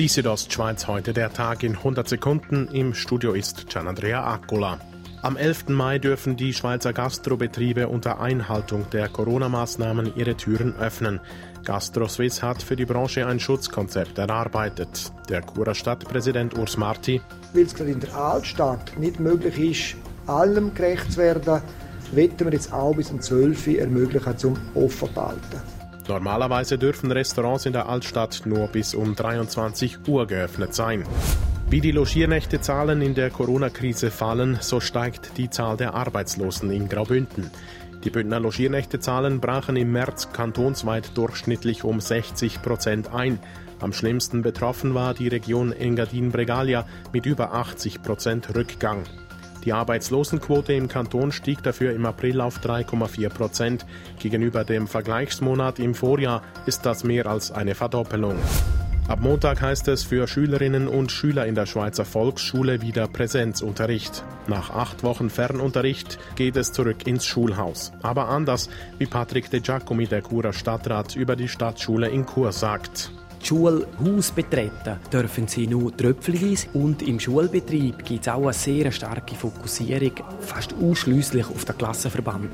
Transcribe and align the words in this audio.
Die 0.00 0.08
Südostschweiz 0.08 0.86
heute 0.86 1.12
der 1.12 1.30
Tag 1.30 1.62
in 1.62 1.76
100 1.76 2.08
Sekunden. 2.08 2.68
Im 2.68 2.94
Studio 2.94 3.34
ist 3.34 3.68
Gianandrea 3.68 4.32
Accola. 4.32 4.78
Am 5.20 5.36
11. 5.36 5.68
Mai 5.68 5.98
dürfen 5.98 6.38
die 6.38 6.54
Schweizer 6.54 6.94
Gastrobetriebe 6.94 7.86
unter 7.86 8.18
Einhaltung 8.18 8.88
der 8.94 9.10
Corona-Maßnahmen 9.10 10.16
ihre 10.16 10.38
Türen 10.38 10.74
öffnen. 10.76 11.20
GastroSwiss 11.66 12.42
hat 12.42 12.62
für 12.62 12.76
die 12.76 12.86
Branche 12.86 13.26
ein 13.26 13.38
Schutzkonzept 13.38 14.16
erarbeitet. 14.16 15.12
Der 15.28 15.42
Churer 15.42 15.74
Stadtpräsident 15.74 16.56
Urs 16.56 16.78
Marti. 16.78 17.20
Weil 17.52 17.64
es 17.64 17.74
gerade 17.74 17.90
in 17.90 18.00
der 18.00 18.16
Altstadt 18.16 18.98
nicht 18.98 19.20
möglich 19.20 19.58
ist, 19.58 19.96
allem 20.26 20.72
gerecht 20.72 21.12
zu 21.12 21.18
werden, 21.18 21.60
wetten 22.12 22.46
wir 22.46 22.54
jetzt 22.54 22.72
auch 22.72 22.94
bis 22.96 23.10
um 23.10 23.20
12 23.20 23.66
Uhr 23.66 23.78
ermöglichen, 23.80 24.38
zum 24.38 24.56
offen 24.74 25.12
zu 25.12 25.22
halten. 25.22 25.79
Normalerweise 26.10 26.76
dürfen 26.76 27.12
Restaurants 27.12 27.66
in 27.66 27.72
der 27.72 27.88
Altstadt 27.88 28.42
nur 28.44 28.66
bis 28.66 28.94
um 28.94 29.14
23 29.14 30.08
Uhr 30.08 30.26
geöffnet 30.26 30.74
sein. 30.74 31.04
Wie 31.68 31.80
die 31.80 31.92
Logiernächtezahlen 31.92 33.00
in 33.00 33.14
der 33.14 33.30
Corona-Krise 33.30 34.10
fallen, 34.10 34.58
so 34.60 34.80
steigt 34.80 35.38
die 35.38 35.50
Zahl 35.50 35.76
der 35.76 35.94
Arbeitslosen 35.94 36.72
in 36.72 36.88
Graubünden. 36.88 37.52
Die 38.02 38.10
Bündner 38.10 38.40
Logiernächtezahlen 38.40 39.38
brachen 39.38 39.76
im 39.76 39.92
März 39.92 40.32
kantonsweit 40.32 41.16
durchschnittlich 41.16 41.84
um 41.84 42.00
60 42.00 42.60
Prozent 42.60 43.14
ein. 43.14 43.38
Am 43.78 43.92
schlimmsten 43.92 44.42
betroffen 44.42 44.94
war 44.96 45.14
die 45.14 45.28
Region 45.28 45.70
Engadin-Bregalia 45.70 46.86
mit 47.12 47.24
über 47.24 47.54
80 47.54 48.02
Prozent 48.02 48.52
Rückgang. 48.56 49.04
Die 49.64 49.72
Arbeitslosenquote 49.72 50.72
im 50.72 50.88
Kanton 50.88 51.32
stieg 51.32 51.62
dafür 51.62 51.92
im 51.92 52.06
April 52.06 52.40
auf 52.40 52.60
3,4 52.60 53.28
Prozent. 53.28 53.86
Gegenüber 54.18 54.64
dem 54.64 54.86
Vergleichsmonat 54.86 55.78
im 55.78 55.94
Vorjahr 55.94 56.42
ist 56.66 56.86
das 56.86 57.04
mehr 57.04 57.26
als 57.26 57.50
eine 57.50 57.74
Verdoppelung. 57.74 58.36
Ab 59.10 59.18
Montag 59.22 59.60
heißt 59.60 59.88
es 59.88 60.04
für 60.04 60.28
Schülerinnen 60.28 60.86
und 60.86 61.10
Schüler 61.10 61.44
in 61.46 61.56
der 61.56 61.66
Schweizer 61.66 62.04
Volksschule 62.04 62.80
wieder 62.80 63.08
Präsenzunterricht. 63.08 64.22
Nach 64.46 64.70
acht 64.70 65.02
Wochen 65.02 65.30
Fernunterricht 65.30 66.18
geht 66.36 66.56
es 66.56 66.72
zurück 66.72 67.08
ins 67.08 67.26
Schulhaus. 67.26 67.92
Aber 68.02 68.28
anders, 68.28 68.70
wie 68.98 69.06
Patrick 69.06 69.50
de 69.50 69.58
Giacomi, 69.60 70.06
der 70.06 70.22
Churer 70.22 70.52
Stadtrat, 70.52 71.16
über 71.16 71.34
die 71.34 71.48
Stadtschule 71.48 72.08
in 72.08 72.24
Chur 72.24 72.52
sagt. 72.52 73.10
Schulhaus 73.42 74.30
betreten 74.30 74.98
dürfen 75.12 75.48
sie 75.48 75.66
nur 75.66 75.96
tröpfelweise 75.96 76.68
und 76.74 77.02
im 77.02 77.18
Schulbetrieb 77.18 78.04
gibt 78.04 78.26
es 78.26 78.28
auch 78.28 78.44
eine 78.44 78.52
sehr 78.52 78.92
starke 78.92 79.34
Fokussierung, 79.34 80.12
fast 80.40 80.74
ausschließlich 80.74 81.46
auf 81.46 81.64
den 81.64 81.78
Klassenverband. 81.78 82.50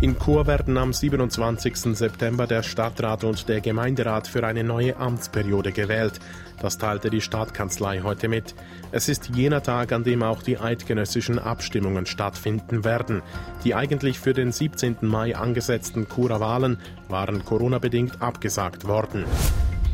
In 0.00 0.16
Chur 0.16 0.46
werden 0.46 0.76
am 0.76 0.92
27. 0.92 1.96
September 1.96 2.46
der 2.46 2.62
Stadtrat 2.62 3.24
und 3.24 3.48
der 3.48 3.60
Gemeinderat 3.60 4.28
für 4.28 4.46
eine 4.46 4.62
neue 4.62 4.96
Amtsperiode 4.96 5.72
gewählt. 5.72 6.20
Das 6.60 6.78
teilte 6.78 7.10
die 7.10 7.20
Stadtkanzlei 7.20 8.02
heute 8.02 8.28
mit. 8.28 8.54
Es 8.92 9.08
ist 9.08 9.30
jener 9.34 9.60
Tag, 9.60 9.90
an 9.92 10.04
dem 10.04 10.22
auch 10.22 10.42
die 10.42 10.58
eidgenössischen 10.58 11.40
Abstimmungen 11.40 12.06
stattfinden 12.06 12.84
werden. 12.84 13.22
Die 13.64 13.74
eigentlich 13.74 14.20
für 14.20 14.34
den 14.34 14.52
17. 14.52 14.98
Mai 15.00 15.34
angesetzten 15.36 16.06
Churer 16.08 16.38
Wahlen 16.38 16.78
waren 17.08 17.44
Corona-bedingt 17.44 18.22
abgesagt 18.22 18.86
worden. 18.86 19.24